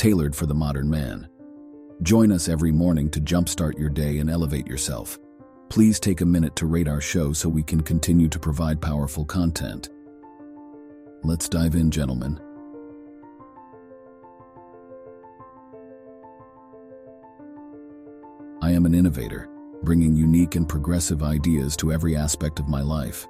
tailored 0.00 0.34
for 0.34 0.46
the 0.46 0.54
modern 0.54 0.88
man. 0.88 1.28
Join 2.02 2.32
us 2.32 2.48
every 2.48 2.72
morning 2.72 3.10
to 3.10 3.20
jumpstart 3.20 3.78
your 3.78 3.90
day 3.90 4.16
and 4.16 4.30
elevate 4.30 4.66
yourself. 4.66 5.18
Please 5.68 6.00
take 6.00 6.22
a 6.22 6.24
minute 6.24 6.56
to 6.56 6.64
rate 6.64 6.88
our 6.88 7.02
show 7.02 7.34
so 7.34 7.50
we 7.50 7.62
can 7.62 7.82
continue 7.82 8.26
to 8.26 8.38
provide 8.38 8.80
powerful 8.80 9.26
content. 9.26 9.90
Let's 11.22 11.50
dive 11.50 11.74
in, 11.74 11.90
gentlemen. 11.90 12.40
I 18.62 18.70
am 18.70 18.86
an 18.86 18.94
innovator, 18.94 19.50
bringing 19.82 20.16
unique 20.16 20.54
and 20.54 20.66
progressive 20.66 21.22
ideas 21.22 21.76
to 21.76 21.92
every 21.92 22.16
aspect 22.16 22.58
of 22.58 22.70
my 22.70 22.80
life. 22.80 23.26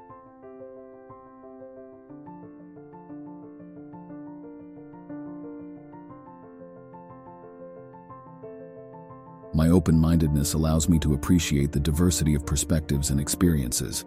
My 9.61 9.69
open 9.69 9.99
mindedness 9.99 10.55
allows 10.55 10.89
me 10.89 10.99
to 11.01 11.13
appreciate 11.13 11.71
the 11.71 11.81
diversity 11.81 12.35
of 12.35 12.47
perspectives 12.47 13.11
and 13.11 13.21
experiences. 13.21 14.07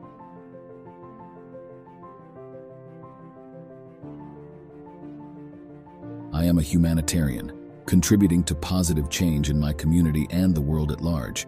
I 6.34 6.46
am 6.46 6.58
a 6.58 6.64
humanitarian, 6.64 7.52
contributing 7.86 8.44
to 8.46 8.56
positive 8.56 9.12
change 9.12 9.52
in 9.52 9.60
my 9.60 9.74
community 9.74 10.26
and 10.32 10.56
the 10.56 10.62
world 10.62 10.92
at 10.92 11.02
large. 11.02 11.46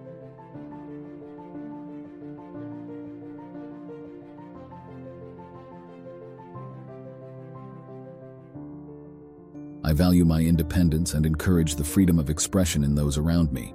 I 9.83 9.93
value 9.93 10.25
my 10.25 10.41
independence 10.41 11.15
and 11.15 11.25
encourage 11.25 11.73
the 11.73 11.83
freedom 11.83 12.19
of 12.19 12.29
expression 12.29 12.83
in 12.83 12.93
those 12.93 13.17
around 13.17 13.51
me. 13.51 13.73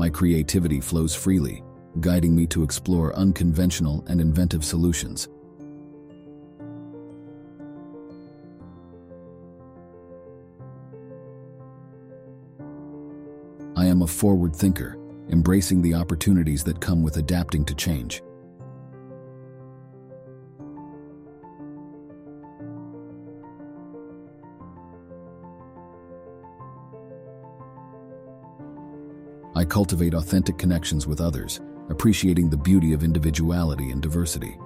My 0.00 0.08
creativity 0.08 0.80
flows 0.80 1.14
freely, 1.14 1.62
guiding 2.00 2.34
me 2.34 2.46
to 2.46 2.62
explore 2.62 3.14
unconventional 3.16 4.02
and 4.08 4.18
inventive 4.18 4.64
solutions. 4.64 5.28
I 13.76 13.84
am 13.84 14.00
a 14.00 14.06
forward 14.06 14.56
thinker, 14.56 14.96
embracing 15.28 15.82
the 15.82 15.92
opportunities 15.92 16.64
that 16.64 16.80
come 16.80 17.02
with 17.02 17.18
adapting 17.18 17.66
to 17.66 17.74
change. 17.74 18.22
I 29.60 29.64
cultivate 29.66 30.14
authentic 30.14 30.56
connections 30.56 31.06
with 31.06 31.20
others, 31.20 31.60
appreciating 31.90 32.48
the 32.48 32.56
beauty 32.56 32.94
of 32.94 33.04
individuality 33.04 33.90
and 33.90 34.00
diversity. 34.00 34.56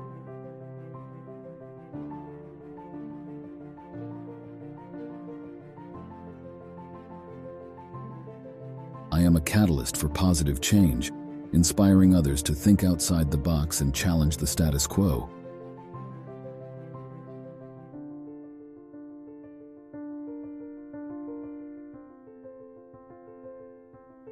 I 9.11 9.21
am 9.21 9.35
a 9.35 9.41
catalyst 9.41 9.97
for 9.97 10.09
positive 10.09 10.61
change, 10.61 11.11
inspiring 11.53 12.15
others 12.15 12.41
to 12.45 12.55
think 12.55 12.85
outside 12.85 13.33
the 13.33 13.37
box 13.37 13.81
and 13.81 13.93
challenge 13.93 14.37
the 14.37 14.47
status 14.47 14.87
quo. 14.87 15.29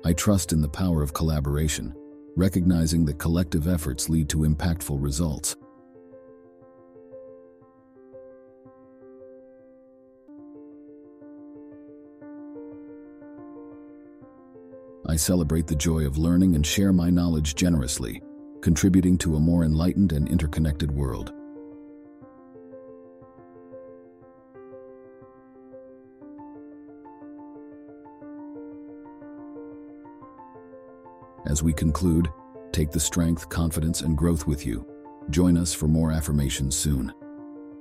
I 0.04 0.12
trust 0.12 0.52
in 0.52 0.60
the 0.60 0.68
power 0.68 1.00
of 1.00 1.14
collaboration, 1.14 1.94
recognizing 2.34 3.04
that 3.04 3.18
collective 3.18 3.68
efforts 3.68 4.08
lead 4.08 4.28
to 4.30 4.38
impactful 4.38 5.00
results. 5.00 5.54
I 15.06 15.16
celebrate 15.16 15.68
the 15.68 15.76
joy 15.76 16.04
of 16.04 16.18
learning 16.18 16.56
and 16.56 16.66
share 16.66 16.92
my 16.92 17.10
knowledge 17.10 17.54
generously, 17.54 18.22
contributing 18.60 19.18
to 19.18 19.36
a 19.36 19.40
more 19.40 19.62
enlightened 19.62 20.12
and 20.12 20.28
interconnected 20.28 20.90
world. 20.90 21.32
As 31.46 31.62
we 31.62 31.72
conclude, 31.72 32.30
take 32.72 32.90
the 32.90 33.00
strength, 33.00 33.48
confidence, 33.48 34.00
and 34.02 34.16
growth 34.16 34.46
with 34.46 34.64
you. 34.64 34.86
Join 35.30 35.56
us 35.56 35.72
for 35.74 35.88
more 35.88 36.12
affirmations 36.12 36.76
soon. 36.76 37.12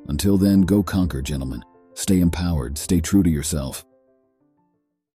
Until 0.08 0.38
then, 0.38 0.62
go 0.62 0.82
conquer, 0.82 1.22
gentlemen. 1.22 1.64
Stay 1.94 2.22
empowered, 2.22 2.78
stay 2.78 3.00
true 3.02 3.24
to 3.24 3.30
yourself, 3.30 3.86